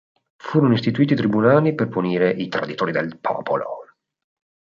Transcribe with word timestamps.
Furono 0.37 0.73
istituiti 0.73 1.13
tribunali 1.13 1.75
per 1.75 1.87
punire 1.87 2.31
"i 2.31 2.47
traditori 2.47 2.91
del 2.91 3.19
popolo". 3.19 3.85